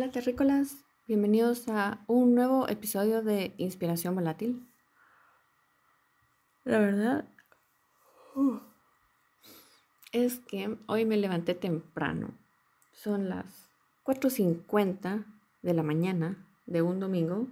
Hola 0.00 0.12
terrícolas, 0.12 0.76
bienvenidos 1.08 1.68
a 1.68 2.04
un 2.06 2.36
nuevo 2.36 2.68
episodio 2.68 3.20
de 3.20 3.52
Inspiración 3.56 4.14
Volátil. 4.14 4.64
La 6.62 6.78
verdad 6.78 7.24
uh, 8.36 8.60
es 10.12 10.38
que 10.38 10.78
hoy 10.86 11.04
me 11.04 11.16
levanté 11.16 11.56
temprano. 11.56 12.30
Son 12.92 13.28
las 13.28 13.72
4.50 14.04 15.24
de 15.62 15.74
la 15.74 15.82
mañana 15.82 16.46
de 16.66 16.80
un 16.80 17.00
domingo 17.00 17.48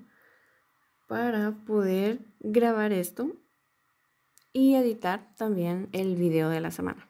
para 1.08 1.50
poder 1.66 2.20
grabar 2.38 2.92
esto 2.92 3.32
y 4.52 4.76
editar 4.76 5.34
también 5.34 5.88
el 5.90 6.14
video 6.14 6.48
de 6.48 6.60
la 6.60 6.70
semana. 6.70 7.08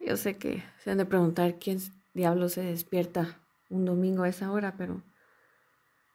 Yo 0.00 0.16
sé 0.16 0.38
que 0.38 0.64
se 0.82 0.90
han 0.90 0.96
de 0.96 1.04
preguntar 1.04 1.58
quién 1.58 1.80
diablo 2.14 2.48
se 2.48 2.62
despierta 2.62 3.41
un 3.72 3.84
domingo 3.84 4.22
a 4.22 4.28
esa 4.28 4.52
hora, 4.52 4.76
pero 4.76 5.02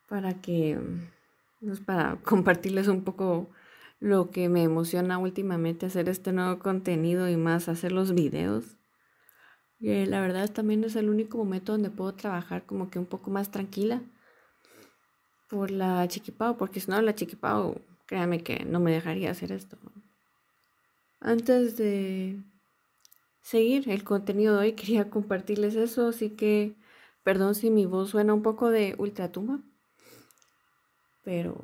para 0.08 0.42
que, 0.42 0.80
pues 1.60 1.80
para 1.80 2.16
compartirles 2.24 2.88
un 2.88 3.04
poco 3.04 3.50
lo 4.00 4.30
que 4.30 4.48
me 4.48 4.64
emociona 4.64 5.18
últimamente 5.18 5.88
hacer 5.88 6.08
este 6.08 6.32
nuevo 6.32 6.60
contenido 6.60 7.28
y 7.28 7.36
más 7.36 7.68
hacer 7.68 7.92
los 7.92 8.14
videos. 8.14 8.78
La 9.80 10.22
verdad 10.22 10.52
también 10.52 10.84
es 10.84 10.96
el 10.96 11.10
único 11.10 11.38
momento 11.38 11.74
donde 11.74 11.92
puedo 11.92 12.14
trabajar 12.16 12.66
como 12.66 12.90
que 12.90 12.98
un 12.98 13.06
poco 13.06 13.30
más 13.30 13.52
tranquila 13.52 14.02
por 15.48 15.70
la 15.72 16.08
chiquipao, 16.08 16.58
porque 16.58 16.80
si 16.80 16.90
no 16.90 17.02
la 17.02 17.16
chiquipao, 17.16 17.80
créame 18.06 18.42
que 18.44 18.66
no 18.66 18.80
me 18.80 18.92
dejaría 18.92 19.32
hacer 19.32 19.52
esto. 19.52 19.78
Antes 21.20 21.78
de 21.78 22.42
seguir 23.42 23.90
el 23.90 24.04
contenido 24.04 24.56
de 24.56 24.60
hoy, 24.60 24.74
quería 24.80 25.10
compartirles 25.10 25.76
eso, 25.76 26.08
así 26.08 26.32
que 26.32 26.76
perdón 27.27 27.55
si 27.55 27.70
mi 27.70 27.86
voz 27.86 28.12
suena 28.12 28.34
un 28.34 28.41
poco 28.41 28.70
de 28.70 28.95
ultratumba. 28.97 29.59
Pero 31.25 31.58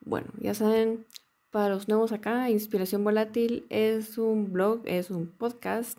bueno, 0.00 0.26
ya 0.40 0.52
saben, 0.52 1.06
para 1.52 1.68
los 1.68 1.86
nuevos 1.86 2.10
acá, 2.10 2.50
Inspiración 2.50 3.04
Volátil 3.04 3.66
es 3.70 4.18
un 4.18 4.52
blog, 4.52 4.82
es 4.86 5.12
un 5.12 5.28
podcast 5.28 5.96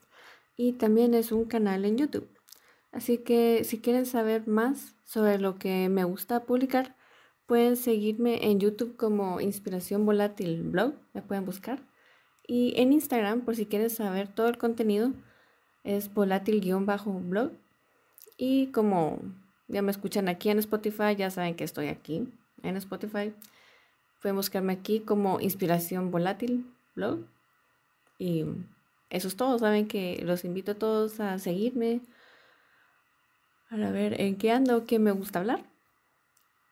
y 0.58 0.74
también 0.74 1.14
es 1.14 1.32
un 1.32 1.46
canal 1.46 1.86
en 1.86 2.00
YouTube. 2.00 2.28
Así 2.92 3.20
que 3.20 3.64
si 3.64 3.80
quieren 3.80 4.06
saber 4.06 4.46
más 4.46 4.98
sobre 5.06 5.40
lo 5.40 5.58
que 5.58 5.88
me 5.88 6.04
gusta 6.04 6.44
publicar, 6.44 6.98
pueden 7.46 7.78
seguirme 7.78 8.52
en 8.52 8.60
YouTube 8.60 8.98
como 8.98 9.40
Inspiración 9.40 10.06
Volátil 10.06 10.64
Blog, 10.64 10.96
me 11.14 11.22
pueden 11.22 11.46
buscar. 11.46 11.88
Y 12.46 12.74
en 12.76 12.92
Instagram, 12.92 13.46
por 13.46 13.56
si 13.56 13.68
quieren 13.68 13.90
saber 13.90 14.28
todo 14.28 14.50
el 14.50 14.58
contenido, 14.58 15.14
es 15.86 16.14
volátil-blog. 16.14 17.52
Y 18.44 18.72
como 18.72 19.20
ya 19.68 19.84
me 19.84 19.92
escuchan 19.92 20.28
aquí 20.28 20.50
en 20.50 20.58
Spotify, 20.58 21.16
ya 21.16 21.30
saben 21.30 21.54
que 21.54 21.64
estoy 21.64 21.90
aquí 21.90 22.28
en 22.64 22.76
Spotify. 22.78 23.36
Pueden 24.20 24.36
buscarme 24.36 24.74
aquí 24.74 25.02
como 25.02 25.40
Inspiración 25.40 26.10
Volátil 26.10 26.66
Blog. 26.96 27.20
Y 28.18 28.46
eso 29.12 29.28
es 29.28 29.36
todo. 29.36 29.60
Saben 29.60 29.88
que 29.88 30.24
los 30.26 30.44
invito 30.44 30.72
a 30.72 30.80
todos 30.80 31.20
a 31.20 31.38
seguirme. 31.38 32.02
Para 33.70 33.92
ver 33.92 34.20
en 34.20 34.36
qué 34.38 34.52
ando, 34.52 34.88
qué 34.88 34.98
me 34.98 35.12
gusta 35.12 35.38
hablar. 35.38 35.64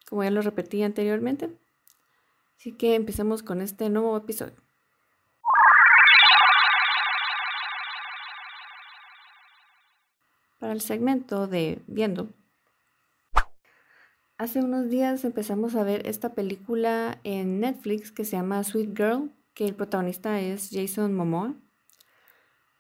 Como 0.09 0.23
ya 0.23 0.31
lo 0.31 0.41
repetí 0.41 0.81
anteriormente. 0.81 1.55
Así 2.57 2.71
que 2.71 2.95
empecemos 2.95 3.43
con 3.43 3.61
este 3.61 3.91
nuevo 3.91 4.17
episodio. 4.17 4.55
El 10.71 10.81
segmento 10.81 11.47
de 11.47 11.81
Viendo, 11.87 12.29
hace 14.37 14.61
unos 14.61 14.87
días 14.87 15.25
empezamos 15.25 15.75
a 15.75 15.83
ver 15.83 16.05
esta 16.05 16.35
película 16.35 17.17
en 17.23 17.59
Netflix 17.59 18.11
que 18.11 18.23
se 18.23 18.37
llama 18.37 18.63
Sweet 18.63 18.95
Girl, 18.95 19.31
que 19.55 19.65
el 19.65 19.73
protagonista 19.73 20.39
es 20.39 20.69
Jason 20.71 21.15
Momoa. 21.15 21.55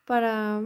Para 0.05 0.61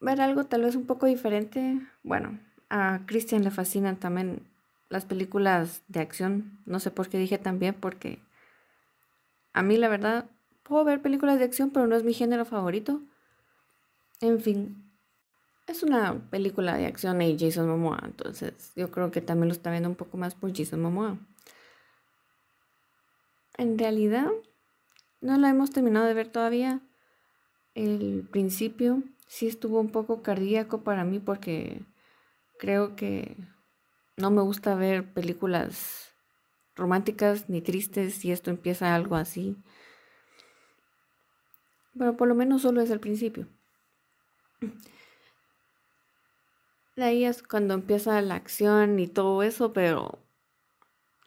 ver 0.00 0.20
algo 0.20 0.46
tal 0.46 0.62
vez 0.62 0.74
un 0.74 0.84
poco 0.84 1.06
diferente, 1.06 1.80
bueno, 2.02 2.40
a 2.70 3.02
Christian 3.06 3.44
le 3.44 3.52
fascinan 3.52 4.00
también 4.00 4.42
las 4.88 5.04
películas 5.04 5.84
de 5.86 6.00
acción. 6.00 6.58
No 6.66 6.80
sé 6.80 6.90
por 6.90 7.08
qué 7.08 7.18
dije 7.18 7.38
también, 7.38 7.74
porque 7.74 8.18
a 9.52 9.62
mí 9.62 9.76
la 9.76 9.88
verdad 9.88 10.28
puedo 10.64 10.82
ver 10.82 11.02
películas 11.02 11.38
de 11.38 11.44
acción, 11.44 11.70
pero 11.70 11.86
no 11.86 11.94
es 11.94 12.02
mi 12.02 12.14
género 12.14 12.44
favorito. 12.44 13.00
En 14.20 14.40
fin, 14.40 14.83
es 15.66 15.82
una 15.82 16.28
película 16.30 16.76
de 16.76 16.86
acción 16.86 17.20
y 17.22 17.38
Jason 17.38 17.68
Momoa, 17.68 18.00
entonces 18.04 18.72
yo 18.76 18.90
creo 18.90 19.10
que 19.10 19.20
también 19.20 19.48
lo 19.48 19.54
está 19.54 19.70
viendo 19.70 19.88
un 19.88 19.96
poco 19.96 20.16
más 20.16 20.34
por 20.34 20.54
Jason 20.56 20.80
Momoa. 20.80 21.18
En 23.56 23.78
realidad, 23.78 24.28
no 25.20 25.38
la 25.38 25.48
hemos 25.48 25.70
terminado 25.70 26.06
de 26.06 26.14
ver 26.14 26.28
todavía. 26.28 26.80
El 27.74 28.28
principio 28.30 29.02
sí 29.26 29.46
estuvo 29.46 29.80
un 29.80 29.90
poco 29.90 30.22
cardíaco 30.22 30.82
para 30.82 31.04
mí 31.04 31.18
porque 31.18 31.80
creo 32.58 32.96
que 32.96 33.36
no 34.16 34.30
me 34.30 34.42
gusta 34.42 34.74
ver 34.74 35.12
películas 35.12 36.12
románticas 36.76 37.48
ni 37.48 37.60
tristes 37.60 38.14
si 38.14 38.32
esto 38.32 38.50
empieza 38.50 38.94
algo 38.94 39.16
así. 39.16 39.56
Pero 41.96 42.16
por 42.16 42.28
lo 42.28 42.34
menos 42.34 42.62
solo 42.62 42.80
es 42.80 42.90
el 42.90 43.00
principio. 43.00 43.46
Ahí 46.96 47.24
es 47.24 47.42
cuando 47.42 47.74
empieza 47.74 48.20
la 48.22 48.36
acción 48.36 49.00
y 49.00 49.08
todo 49.08 49.42
eso, 49.42 49.72
pero 49.72 50.20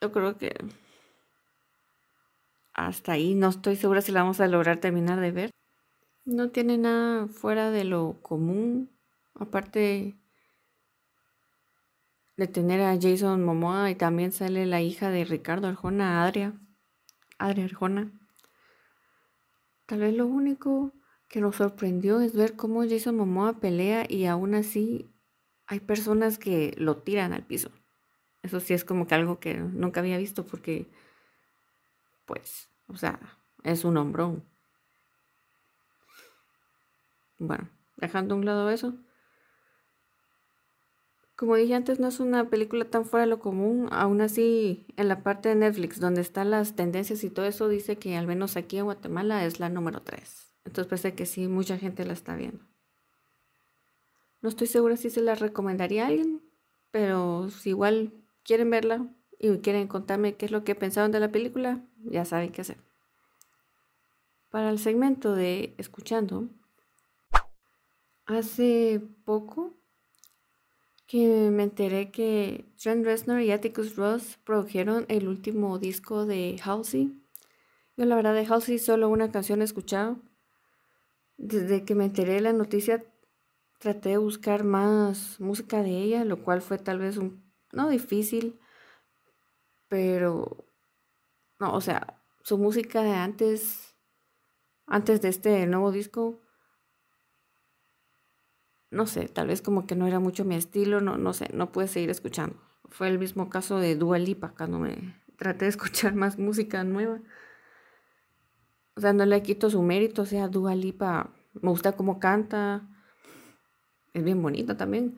yo 0.01 0.11
creo 0.13 0.37
que 0.37 0.55
hasta 2.73 3.13
ahí 3.13 3.35
no 3.35 3.49
estoy 3.49 3.75
segura 3.75 4.01
si 4.01 4.13
la 4.13 4.21
vamos 4.21 4.39
a 4.39 4.47
lograr 4.47 4.79
terminar 4.79 5.19
de 5.19 5.31
ver. 5.31 5.51
No 6.23 6.51
tiene 6.51 6.77
nada 6.77 7.27
fuera 7.27 7.69
de 7.71 7.83
lo 7.83 8.21
común, 8.21 8.97
aparte 9.35 10.15
de 12.37 12.47
tener 12.47 12.81
a 12.81 12.97
Jason 13.01 13.43
Momoa 13.43 13.89
y 13.89 13.95
también 13.95 14.31
sale 14.31 14.65
la 14.65 14.81
hija 14.81 15.09
de 15.09 15.25
Ricardo 15.25 15.67
Arjona, 15.67 16.23
Adria, 16.23 16.53
Adria 17.39 17.65
Arjona. 17.65 18.11
Tal 19.85 19.99
vez 19.99 20.15
lo 20.15 20.27
único 20.27 20.93
que 21.27 21.41
nos 21.41 21.57
sorprendió 21.57 22.21
es 22.21 22.35
ver 22.35 22.55
cómo 22.55 22.87
Jason 22.87 23.17
Momoa 23.17 23.59
pelea 23.59 24.05
y 24.07 24.25
aún 24.27 24.53
así 24.53 25.09
hay 25.67 25.81
personas 25.81 26.37
que 26.37 26.73
lo 26.77 26.97
tiran 26.97 27.33
al 27.33 27.45
piso. 27.45 27.71
Eso 28.41 28.59
sí 28.59 28.73
es 28.73 28.85
como 28.85 29.05
que 29.05 29.15
algo 29.15 29.39
que 29.39 29.55
nunca 29.55 29.99
había 29.99 30.17
visto 30.17 30.45
porque, 30.45 30.87
pues, 32.25 32.69
o 32.87 32.95
sea, 32.95 33.19
es 33.63 33.83
un 33.83 33.97
hombrón. 33.97 34.43
Bueno, 37.37 37.69
dejando 37.97 38.35
a 38.35 38.37
un 38.37 38.45
lado 38.45 38.69
eso. 38.69 38.95
Como 41.35 41.55
dije 41.55 41.75
antes, 41.75 41.99
no 41.99 42.07
es 42.07 42.19
una 42.19 42.49
película 42.49 42.85
tan 42.85 43.05
fuera 43.05 43.25
de 43.25 43.29
lo 43.29 43.39
común. 43.39 43.89
Aún 43.91 44.21
así, 44.21 44.87
en 44.95 45.07
la 45.07 45.21
parte 45.21 45.49
de 45.49 45.55
Netflix, 45.55 45.99
donde 45.99 46.21
están 46.21 46.49
las 46.49 46.75
tendencias 46.75 47.23
y 47.23 47.29
todo 47.29 47.45
eso, 47.45 47.67
dice 47.67 47.97
que 47.97 48.15
al 48.15 48.25
menos 48.25 48.57
aquí 48.57 48.77
en 48.77 48.85
Guatemala 48.85 49.45
es 49.45 49.59
la 49.59 49.69
número 49.69 50.01
3. 50.01 50.55
Entonces 50.65 50.89
parece 50.89 51.13
que 51.13 51.25
sí, 51.25 51.47
mucha 51.47 51.77
gente 51.77 52.05
la 52.05 52.13
está 52.13 52.35
viendo. 52.35 52.65
No 54.47 54.51
estoy 54.51 54.67
segura 54.67 54.95
si 54.95 55.09
se 55.09 55.19
la 55.19 55.35
recomendaría 55.35 56.05
a 56.05 56.07
alguien, 56.07 56.41
pero 56.89 57.49
si 57.49 57.71
igual 57.71 58.13
quieren 58.43 58.69
verla 58.69 59.05
y 59.37 59.49
quieren 59.57 59.89
contarme 59.89 60.35
qué 60.35 60.45
es 60.45 60.53
lo 60.53 60.63
que 60.63 60.73
pensaron 60.73 61.11
de 61.11 61.19
la 61.19 61.33
película, 61.33 61.81
ya 62.05 62.23
saben 62.23 62.53
qué 62.53 62.61
hacer. 62.61 62.77
Para 64.49 64.69
el 64.69 64.79
segmento 64.79 65.35
de 65.35 65.75
escuchando, 65.77 66.47
hace 68.25 69.01
poco 69.25 69.73
que 71.07 71.49
me 71.51 71.63
enteré 71.63 72.09
que 72.09 72.63
Trent 72.81 73.03
Reznor 73.03 73.41
y 73.41 73.51
Atticus 73.51 73.97
Ross 73.97 74.39
produjeron 74.45 75.05
el 75.09 75.27
último 75.27 75.77
disco 75.77 76.25
de 76.25 76.57
Halsey. 76.63 77.21
Yo 77.97 78.05
la 78.05 78.15
verdad 78.15 78.33
de 78.33 78.45
Halsey 78.45 78.79
solo 78.79 79.09
una 79.09 79.29
canción 79.29 79.59
he 79.59 79.65
escuchado. 79.65 80.21
Desde 81.35 81.83
que 81.83 81.95
me 81.95 82.05
enteré 82.05 82.35
de 82.35 82.41
la 82.41 82.53
noticia 82.53 83.03
traté 83.77 84.09
de 84.09 84.17
buscar 84.17 84.63
más 84.63 85.39
música 85.39 85.83
de 85.83 85.91
ella, 85.91 86.25
lo 86.25 86.43
cual 86.43 86.61
fue 86.61 86.77
tal 86.77 86.99
vez 86.99 87.17
un, 87.17 87.43
no 87.71 87.89
difícil, 87.89 88.59
pero, 89.87 90.65
no, 91.59 91.73
o 91.73 91.81
sea, 91.81 92.21
su 92.43 92.57
música 92.57 93.03
de 93.03 93.11
antes, 93.13 93.95
antes 94.85 95.21
de 95.21 95.29
este 95.29 95.65
nuevo 95.67 95.91
disco, 95.91 96.41
no 98.89 99.05
sé, 99.05 99.27
tal 99.27 99.47
vez 99.47 99.61
como 99.61 99.85
que 99.85 99.95
no 99.95 100.07
era 100.07 100.19
mucho 100.19 100.45
mi 100.45 100.55
estilo, 100.55 101.01
no, 101.01 101.17
no 101.17 101.33
sé, 101.33 101.49
no 101.53 101.71
pude 101.71 101.87
seguir 101.87 102.09
escuchando. 102.09 102.55
Fue 102.89 103.09
el 103.09 103.19
mismo 103.19 103.49
caso 103.49 103.79
de 103.79 103.95
Dua 103.95 104.17
Lipa 104.17 104.53
cuando 104.55 104.79
me 104.79 105.21
traté 105.37 105.65
de 105.65 105.69
escuchar 105.69 106.15
más 106.15 106.39
música 106.39 106.83
nueva. 106.83 107.19
O 108.95 109.01
sea, 109.01 109.13
no 109.13 109.25
le 109.25 109.43
quito 109.43 109.69
su 109.69 109.81
mérito, 109.83 110.23
o 110.23 110.25
sea, 110.25 110.47
Dua 110.47 110.73
Lipa 110.73 111.33
me 111.61 111.69
gusta 111.69 111.93
cómo 111.93 112.19
canta, 112.19 112.89
es 114.17 114.23
bien 114.23 114.41
bonita 114.41 114.75
también. 114.77 115.17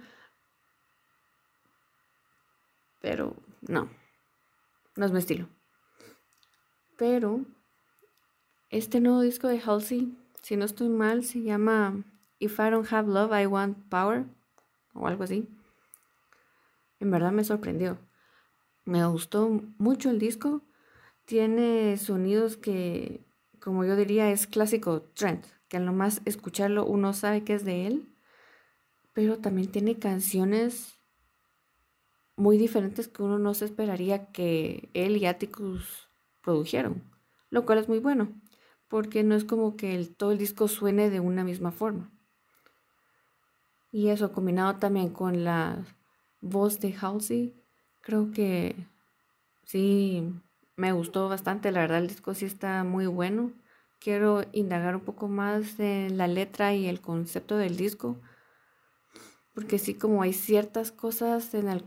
pero 3.01 3.36
no, 3.62 3.90
no 4.96 5.06
es 5.06 5.12
mi 5.12 5.19
estilo. 5.19 5.48
Pero 6.98 7.46
este 8.69 9.00
nuevo 9.00 9.22
disco 9.22 9.48
de 9.48 9.60
Halsey, 9.60 10.16
si 10.42 10.57
no 10.57 10.66
estoy 10.66 10.90
mal, 10.90 11.24
se 11.24 11.42
llama 11.42 12.04
If 12.40 12.60
I 12.60 12.69
Don't 12.72 12.92
Have 12.92 13.12
Love, 13.12 13.31
I 13.42 13.46
Want 13.46 13.78
Power 13.90 14.25
o 14.94 15.07
algo 15.07 15.24
así. 15.24 15.48
En 17.00 17.12
verdad 17.12 17.31
me 17.31 17.44
sorprendió. 17.44 17.98
Me 18.84 19.06
gustó 19.06 19.62
mucho 19.78 20.10
el 20.10 20.19
disco. 20.19 20.62
Tiene 21.25 21.96
sonidos 21.98 22.57
que, 22.57 23.24
como 23.60 23.86
yo 23.86 23.96
diría, 23.96 24.31
es 24.31 24.48
clásico 24.48 25.04
trend, 25.13 25.46
que 25.69 25.78
al 25.78 25.86
nomás 25.86 26.22
escucharlo 26.25 26.86
uno 26.86 27.13
sabe 27.13 27.44
que 27.44 27.54
es 27.54 27.63
de 27.63 27.88
él, 27.88 28.09
pero 29.14 29.40
también 29.40 29.72
tiene 29.72 30.00
canciones 30.00 31.00
muy 32.36 32.58
diferentes 32.58 33.08
que 33.08 33.22
uno 33.22 33.38
no 33.38 33.54
se 33.54 33.66
esperaría 33.66 34.32
que 34.32 34.90
él 34.94 35.18
y 35.18 35.26
Atticus 35.26 36.10
produjeron, 36.42 37.04
lo 37.50 37.66
cual 37.66 37.80
es 37.80 37.90
muy 37.90 38.00
bueno, 38.00 38.30
porque 38.88 39.24
no 39.24 39.36
es 39.36 39.44
como 39.44 39.76
que 39.76 39.96
el, 39.96 40.16
todo 40.16 40.32
el 40.32 40.38
disco 40.38 40.68
suene 40.68 41.10
de 41.10 41.20
una 41.20 41.44
misma 41.44 41.72
forma. 41.72 42.12
Y 43.92 44.10
eso 44.10 44.32
combinado 44.32 44.78
también 44.78 45.10
con 45.10 45.44
la 45.44 45.84
voz 46.42 46.80
de 46.80 46.96
Halsey, 46.96 47.56
creo 48.02 48.32
que 48.32 48.76
sí 49.64 50.34
me 50.76 50.94
gustó 50.94 51.28
bastante, 51.28 51.72
la 51.72 51.82
verdad 51.82 52.00
el 52.00 52.08
disco 52.08 52.34
sí 52.34 52.46
está 52.46 52.84
muy 52.84 53.06
bueno. 53.06 53.52
Quiero 54.00 54.44
indagar 54.54 54.96
un 54.96 55.02
poco 55.02 55.28
más 55.28 55.78
en 55.80 56.18
la 56.18 56.28
letra 56.28 56.74
y 56.74 56.88
el 56.88 57.02
concepto 57.02 57.58
del 57.58 57.76
disco, 57.76 58.22
porque 59.54 59.80
sí 59.80 59.94
como 59.94 60.22
hay 60.22 60.34
ciertas 60.34 60.92
cosas 60.92 61.54
en 61.54 61.69
el 61.69 61.86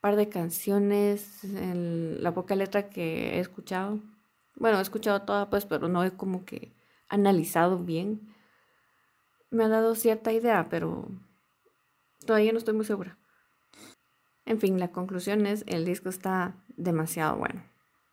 par 0.00 0.16
de 0.16 0.28
canciones, 0.28 1.44
en 1.44 2.22
la 2.22 2.32
poca 2.32 2.54
letra 2.54 2.88
que 2.88 3.36
he 3.36 3.40
escuchado. 3.40 4.00
Bueno, 4.54 4.78
he 4.78 4.82
escuchado 4.82 5.22
toda 5.22 5.50
pues, 5.50 5.66
pero 5.66 5.88
no 5.88 6.04
he 6.04 6.12
como 6.12 6.44
que 6.44 6.72
analizado 7.08 7.78
bien. 7.78 8.34
Me 9.50 9.64
ha 9.64 9.68
dado 9.68 9.94
cierta 9.94 10.32
idea, 10.32 10.68
pero 10.68 11.08
todavía 12.24 12.52
no 12.52 12.58
estoy 12.58 12.74
muy 12.74 12.84
segura. 12.84 13.18
En 14.44 14.60
fin, 14.60 14.78
la 14.78 14.92
conclusión 14.92 15.44
es, 15.44 15.64
el 15.66 15.84
disco 15.84 16.08
está 16.08 16.54
demasiado 16.76 17.36
bueno. 17.36 17.64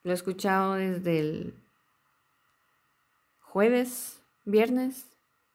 Lo 0.03 0.11
he 0.11 0.15
escuchado 0.15 0.73
desde 0.73 1.19
el 1.19 1.53
jueves, 3.39 4.19
viernes. 4.45 5.12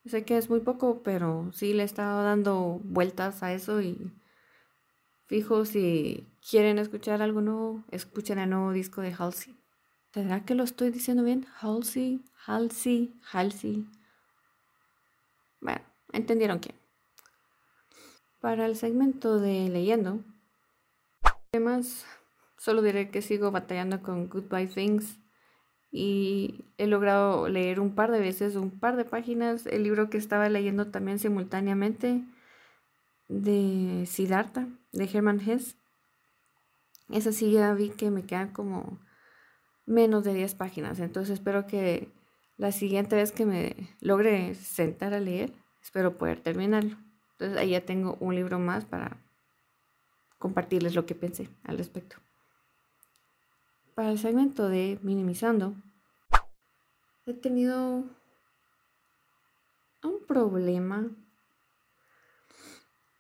Sé 0.08 0.25
que 0.25 0.38
es 0.38 0.49
muy 0.49 0.60
poco, 0.60 1.02
pero 1.02 1.50
sí 1.52 1.75
le 1.75 1.82
he 1.82 1.87
estado 1.87 2.22
dando 2.22 2.81
vueltas 2.82 3.43
a 3.43 3.52
eso 3.52 3.82
y 3.82 4.10
Fijo, 5.28 5.66
si 5.66 6.26
quieren 6.49 6.78
escuchar 6.78 7.20
algo 7.20 7.43
nuevo, 7.43 7.84
escuchen 7.90 8.38
el 8.38 8.49
nuevo 8.49 8.72
disco 8.72 9.02
de 9.02 9.12
Halsey. 9.12 9.55
¿Será 10.14 10.46
que 10.46 10.55
lo 10.55 10.64
estoy 10.64 10.90
diciendo 10.90 11.22
bien? 11.22 11.46
Halsey, 11.60 12.25
Halsey, 12.46 13.14
Halsey. 13.31 13.87
Bueno, 15.60 15.82
entendieron 16.12 16.60
que. 16.60 16.75
Para 18.40 18.64
el 18.64 18.76
segmento 18.76 19.38
de 19.38 19.69
leyendo, 19.69 20.25
además, 21.52 22.06
solo 22.56 22.81
diré 22.81 23.10
que 23.10 23.20
sigo 23.20 23.50
batallando 23.50 24.00
con 24.00 24.31
Goodbye 24.31 24.69
Things 24.69 25.19
y 25.90 26.64
he 26.76 26.87
logrado 26.87 27.49
leer 27.49 27.81
un 27.81 27.94
par 27.94 28.11
de 28.11 28.20
veces, 28.20 28.56
un 28.56 28.70
par 28.70 28.96
de 28.96 29.05
páginas, 29.05 29.67
el 29.67 29.85
libro 29.85 30.11
que 30.11 30.19
estaba 30.19 30.49
leyendo 30.49 30.88
también 30.88 31.19
simultáneamente 31.19 32.23
de 33.29 34.05
Siddhartha, 34.06 34.69
de 34.93 35.05
Hermann 35.05 35.40
Hesse. 35.40 35.76
Esa 37.11 37.32
sí 37.32 37.52
ya 37.52 37.73
vi 37.73 37.90
que 37.90 38.11
me 38.11 38.25
quedan 38.25 38.52
como 38.52 38.99
menos 39.87 40.25
de 40.25 40.35
10 40.35 40.55
páginas. 40.55 41.00
Entonces 41.00 41.35
espero 41.35 41.67
que 41.67 42.12
la 42.58 42.73
siguiente 42.73 43.17
vez 43.17 43.32
que 43.32 43.46
me 43.46 43.75
logre 44.00 44.55
sentar 44.55 45.14
a 45.14 45.20
leer, 45.20 45.52
espero 45.81 46.19
poder 46.19 46.41
terminarlo. 46.41 46.96
Entonces 47.32 47.56
ahí 47.56 47.70
ya 47.70 47.81
tengo 47.81 48.17
un 48.20 48.34
libro 48.34 48.58
más 48.58 48.84
para 48.84 49.17
compartirles 50.38 50.94
lo 50.94 51.06
que 51.06 51.14
pensé 51.14 51.49
al 51.64 51.79
respecto. 51.79 52.17
Para 53.99 54.12
el 54.12 54.19
segmento 54.21 54.69
de 54.69 55.00
minimizando, 55.03 55.75
he 57.27 57.35
tenido 57.35 58.05
un 60.05 60.25
problema 60.25 61.11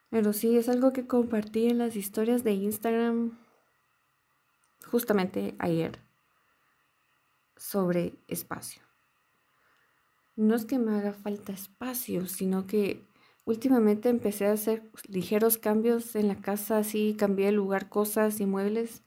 pero 0.08 0.32
sí, 0.32 0.56
es 0.56 0.68
algo 0.68 0.92
que 0.92 1.08
compartí 1.08 1.66
en 1.66 1.78
las 1.78 1.96
historias 1.96 2.44
de 2.44 2.52
Instagram 2.52 3.36
justamente 4.86 5.56
ayer 5.58 5.98
sobre 7.56 8.14
espacio. 8.28 8.80
No 10.36 10.54
es 10.54 10.64
que 10.64 10.78
me 10.78 10.96
haga 10.96 11.12
falta 11.12 11.50
espacio, 11.50 12.28
sino 12.28 12.68
que 12.68 13.04
últimamente 13.44 14.10
empecé 14.10 14.46
a 14.46 14.52
hacer 14.52 14.88
ligeros 15.08 15.58
cambios 15.58 16.14
en 16.14 16.28
la 16.28 16.36
casa, 16.40 16.78
así 16.78 17.16
cambié 17.18 17.46
de 17.46 17.52
lugar 17.52 17.88
cosas 17.88 18.38
y 18.38 18.46
muebles, 18.46 19.02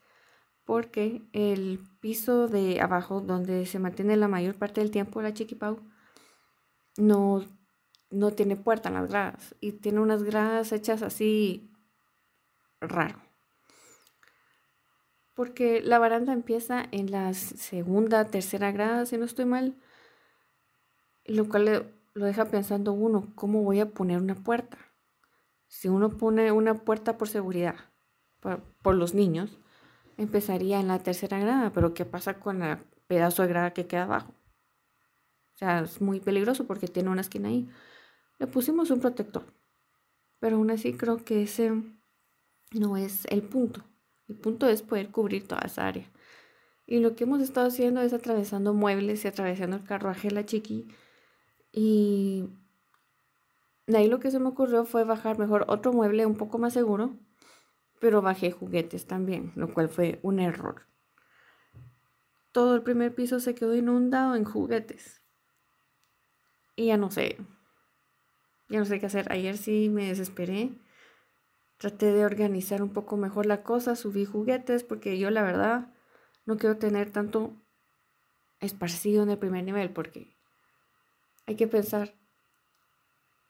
porque 0.65 1.21
el 1.33 1.79
piso 1.99 2.47
de 2.47 2.81
abajo, 2.81 3.21
donde 3.21 3.65
se 3.65 3.79
mantiene 3.79 4.15
la 4.17 4.27
mayor 4.27 4.55
parte 4.55 4.81
del 4.81 4.91
tiempo 4.91 5.21
la 5.21 5.33
chiquipau, 5.33 5.79
no 6.97 7.45
no 8.11 8.31
tiene 8.31 8.57
puerta 8.57 8.89
en 8.89 8.95
las 8.95 9.09
gradas 9.09 9.55
y 9.59 9.71
tiene 9.71 9.99
unas 9.99 10.23
gradas 10.23 10.71
hechas 10.71 11.01
así 11.01 11.71
raro. 12.79 13.19
Porque 15.33 15.81
la 15.81 15.97
baranda 15.97 16.33
empieza 16.33 16.85
en 16.91 17.09
la 17.09 17.33
segunda, 17.33 18.25
tercera 18.25 18.71
grada, 18.71 19.05
si 19.05 19.17
no 19.17 19.25
estoy 19.25 19.45
mal, 19.45 19.77
lo 21.25 21.47
cual 21.47 21.93
lo 22.13 22.25
deja 22.25 22.45
pensando 22.45 22.91
uno, 22.91 23.31
¿cómo 23.35 23.63
voy 23.63 23.79
a 23.79 23.89
poner 23.89 24.17
una 24.21 24.35
puerta? 24.35 24.77
Si 25.67 25.87
uno 25.87 26.09
pone 26.09 26.51
una 26.51 26.75
puerta 26.75 27.17
por 27.17 27.29
seguridad, 27.29 27.75
por, 28.41 28.61
por 28.81 28.95
los 28.95 29.13
niños, 29.13 29.57
empezaría 30.17 30.79
en 30.79 30.87
la 30.87 30.99
tercera 30.99 31.39
grada, 31.39 31.71
pero 31.71 31.93
¿qué 31.93 32.05
pasa 32.05 32.39
con 32.39 32.63
el 32.63 32.77
pedazo 33.07 33.41
de 33.41 33.49
grada 33.49 33.73
que 33.73 33.87
queda 33.87 34.03
abajo? 34.03 34.33
O 35.53 35.57
sea, 35.57 35.81
es 35.81 36.01
muy 36.01 36.19
peligroso 36.19 36.65
porque 36.65 36.87
tiene 36.87 37.09
una 37.09 37.21
esquina 37.21 37.49
ahí. 37.49 37.69
Le 38.39 38.47
pusimos 38.47 38.89
un 38.91 38.99
protector, 38.99 39.43
pero 40.39 40.57
aún 40.57 40.71
así 40.71 40.93
creo 40.93 41.23
que 41.23 41.43
ese 41.43 41.73
no 42.71 42.97
es 42.97 43.25
el 43.25 43.43
punto. 43.43 43.83
El 44.27 44.35
punto 44.35 44.67
es 44.67 44.81
poder 44.81 45.11
cubrir 45.11 45.47
toda 45.47 45.61
esa 45.61 45.87
área. 45.87 46.09
Y 46.85 46.99
lo 46.99 47.15
que 47.15 47.25
hemos 47.25 47.41
estado 47.41 47.67
haciendo 47.67 48.01
es 48.01 48.13
atravesando 48.13 48.73
muebles 48.73 49.23
y 49.23 49.27
atravesando 49.27 49.77
el 49.77 49.83
carruaje 49.83 50.29
de 50.29 50.35
la 50.35 50.45
chiqui. 50.45 50.87
Y 51.71 52.49
de 53.87 53.97
ahí 53.97 54.07
lo 54.07 54.19
que 54.19 54.31
se 54.31 54.39
me 54.39 54.49
ocurrió 54.49 54.85
fue 54.85 55.03
bajar 55.03 55.37
mejor 55.37 55.65
otro 55.67 55.93
mueble 55.93 56.25
un 56.25 56.35
poco 56.35 56.57
más 56.57 56.73
seguro, 56.73 57.17
pero 58.01 58.23
bajé 58.23 58.51
juguetes 58.51 59.05
también, 59.05 59.53
lo 59.55 59.71
cual 59.71 59.87
fue 59.87 60.19
un 60.23 60.39
error. 60.39 60.87
Todo 62.51 62.75
el 62.75 62.81
primer 62.81 63.13
piso 63.13 63.39
se 63.39 63.53
quedó 63.53 63.75
inundado 63.75 64.35
en 64.35 64.43
juguetes. 64.43 65.21
Y 66.75 66.87
ya 66.87 66.97
no 66.97 67.11
sé, 67.11 67.37
ya 68.69 68.79
no 68.79 68.85
sé 68.85 68.99
qué 68.99 69.05
hacer. 69.05 69.31
Ayer 69.31 69.55
sí 69.55 69.89
me 69.89 70.07
desesperé. 70.07 70.71
Traté 71.77 72.11
de 72.11 72.25
organizar 72.25 72.81
un 72.81 72.91
poco 72.91 73.17
mejor 73.17 73.45
la 73.45 73.61
cosa, 73.61 73.95
subí 73.95 74.25
juguetes 74.25 74.83
porque 74.83 75.19
yo 75.19 75.29
la 75.29 75.43
verdad 75.43 75.93
no 76.45 76.57
quiero 76.57 76.77
tener 76.77 77.11
tanto 77.11 77.55
esparcido 78.59 79.21
en 79.21 79.29
el 79.29 79.37
primer 79.37 79.63
nivel 79.63 79.91
porque 79.91 80.35
hay 81.45 81.55
que 81.55 81.67
pensar, 81.67 82.15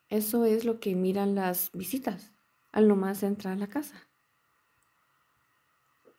eso 0.10 0.44
es 0.44 0.66
lo 0.66 0.82
que 0.82 0.96
miran 0.96 1.36
las 1.36 1.72
visitas 1.72 2.34
al 2.74 2.90
nomás 2.90 3.24
entrar 3.24 3.54
a 3.54 3.58
la 3.58 3.68
casa. 3.68 4.11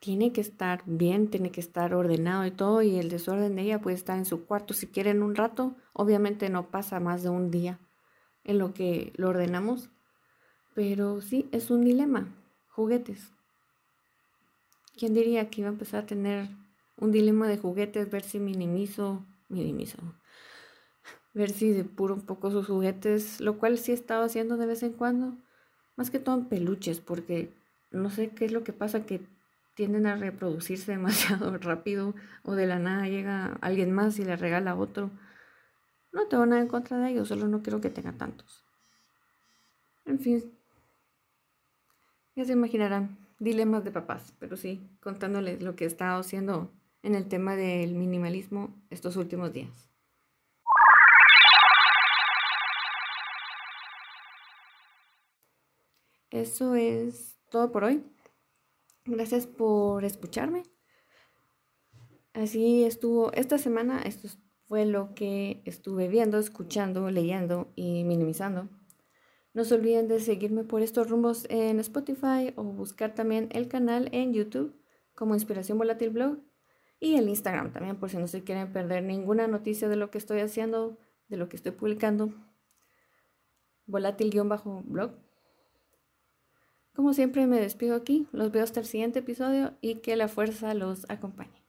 Tiene 0.03 0.33
que 0.33 0.41
estar 0.41 0.83
bien, 0.85 1.29
tiene 1.29 1.49
que 1.49 1.61
estar 1.61 1.93
ordenado 1.93 2.45
y 2.45 2.51
todo 2.51 2.81
y 2.81 2.97
el 2.97 3.07
desorden 3.07 3.55
de 3.55 3.61
ella 3.61 3.79
puede 3.79 3.95
estar 3.95 4.17
en 4.17 4.25
su 4.25 4.45
cuarto 4.45 4.73
si 4.73 4.87
quieren 4.87 5.23
un 5.23 5.33
rato, 5.33 5.77
obviamente 5.93 6.49
no 6.49 6.67
pasa 6.71 6.99
más 6.99 7.23
de 7.23 7.29
un 7.29 7.51
día 7.51 7.79
en 8.43 8.57
lo 8.57 8.73
que 8.73 9.13
lo 9.15 9.29
ordenamos. 9.29 9.89
Pero 10.75 11.21
sí, 11.21 11.47
es 11.53 11.71
un 11.71 11.85
dilema. 11.85 12.27
Juguetes. 12.67 13.31
¿Quién 14.97 15.13
diría 15.13 15.49
que 15.49 15.61
iba 15.61 15.69
a 15.69 15.71
empezar 15.71 16.03
a 16.03 16.05
tener 16.05 16.49
un 16.97 17.13
dilema 17.13 17.47
de 17.47 17.57
juguetes? 17.57 18.11
Ver 18.11 18.23
si 18.23 18.41
minimizo, 18.41 19.25
minimizo. 19.47 19.99
Ver 21.33 21.49
si 21.49 21.71
depuro 21.71 22.15
un 22.15 22.25
poco 22.25 22.51
sus 22.51 22.67
juguetes, 22.67 23.39
lo 23.39 23.57
cual 23.57 23.77
sí 23.77 23.91
he 23.91 23.95
estado 23.95 24.25
haciendo 24.25 24.57
de 24.57 24.65
vez 24.65 24.83
en 24.83 24.91
cuando. 24.91 25.37
Más 25.95 26.11
que 26.11 26.19
todo 26.19 26.35
en 26.35 26.49
peluches, 26.49 26.99
porque 26.99 27.53
no 27.89 28.09
sé 28.09 28.31
qué 28.31 28.43
es 28.43 28.51
lo 28.51 28.65
que 28.65 28.73
pasa, 28.73 29.05
que 29.05 29.21
tienden 29.73 30.05
a 30.05 30.15
reproducirse 30.15 30.91
demasiado 30.93 31.57
rápido 31.57 32.15
o 32.43 32.53
de 32.55 32.67
la 32.67 32.79
nada 32.79 33.07
llega 33.07 33.57
alguien 33.61 33.91
más 33.91 34.19
y 34.19 34.25
le 34.25 34.35
regala 34.35 34.75
otro. 34.75 35.11
No 36.11 36.27
tengo 36.27 36.45
nada 36.45 36.61
en 36.61 36.67
contra 36.67 36.97
de 36.99 37.11
ellos, 37.11 37.27
solo 37.27 37.47
no 37.47 37.63
quiero 37.63 37.81
que 37.81 37.89
tenga 37.89 38.13
tantos. 38.13 38.63
En 40.05 40.19
fin, 40.19 40.43
ya 42.35 42.45
se 42.45 42.53
imaginarán, 42.53 43.17
dilemas 43.39 43.83
de 43.83 43.91
papás, 43.91 44.33
pero 44.39 44.57
sí, 44.57 44.89
contándoles 45.01 45.61
lo 45.61 45.75
que 45.75 45.85
he 45.85 45.87
estado 45.87 46.19
haciendo 46.19 46.71
en 47.03 47.15
el 47.15 47.27
tema 47.27 47.55
del 47.55 47.93
minimalismo 47.93 48.75
estos 48.89 49.17
últimos 49.17 49.53
días. 49.53 49.89
Eso 56.31 56.73
es 56.75 57.37
todo 57.51 57.71
por 57.71 57.83
hoy. 57.83 58.03
Gracias 59.05 59.47
por 59.47 60.05
escucharme. 60.05 60.63
Así 62.33 62.83
estuvo 62.85 63.33
esta 63.33 63.57
semana. 63.57 64.01
Esto 64.01 64.29
fue 64.65 64.85
lo 64.85 65.13
que 65.13 65.61
estuve 65.65 66.07
viendo, 66.07 66.39
escuchando, 66.39 67.11
leyendo 67.11 67.71
y 67.75 68.05
minimizando. 68.05 68.69
No 69.53 69.65
se 69.65 69.75
olviden 69.75 70.07
de 70.07 70.19
seguirme 70.19 70.63
por 70.63 70.81
estos 70.81 71.09
rumbos 71.09 71.45
en 71.49 71.79
Spotify 71.79 72.53
o 72.55 72.63
buscar 72.63 73.13
también 73.13 73.49
el 73.51 73.67
canal 73.67 74.09
en 74.11 74.33
YouTube 74.33 74.75
como 75.13 75.35
Inspiración 75.35 75.77
Volátil 75.77 76.09
Blog 76.09 76.39
y 76.99 77.15
el 77.17 77.29
Instagram 77.29 77.71
también 77.71 77.99
por 77.99 78.09
si 78.09 78.17
no 78.17 78.27
se 78.27 78.43
quieren 78.43 78.71
perder 78.71 79.03
ninguna 79.03 79.47
noticia 79.47 79.89
de 79.89 79.97
lo 79.97 80.09
que 80.09 80.17
estoy 80.17 80.39
haciendo, 80.39 80.97
de 81.27 81.37
lo 81.37 81.49
que 81.49 81.57
estoy 81.57 81.73
publicando. 81.73 82.33
Volátil-blog. 83.85 85.22
Como 86.95 87.13
siempre 87.13 87.47
me 87.47 87.59
despido 87.59 87.95
aquí, 87.95 88.27
los 88.31 88.51
veo 88.51 88.63
hasta 88.63 88.79
el 88.79 88.85
siguiente 88.85 89.19
episodio 89.19 89.73
y 89.81 89.95
que 89.95 90.15
la 90.15 90.27
fuerza 90.27 90.75
los 90.75 91.09
acompañe. 91.09 91.62